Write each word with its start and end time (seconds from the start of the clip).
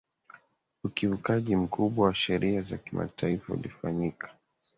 ukiukaji 0.83 1.55
mkubwa 1.55 2.05
wa 2.07 2.13
sheria 2.15 2.61
za 2.61 2.77
kimataifa 2.77 3.53
ulifanyika 3.53 4.33